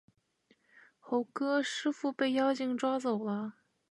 [0.99, 3.53] 猴哥，师父被妖精抓走了